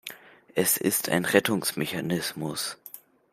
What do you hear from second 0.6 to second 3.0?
ist ein Rettungsmechanismus.